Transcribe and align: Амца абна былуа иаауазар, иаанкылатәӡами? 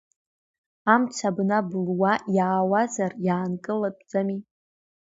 Амца 0.93 1.25
абна 1.31 1.59
былуа 1.69 2.13
иаауазар, 2.35 3.11
иаанкылатәӡами? 3.25 4.39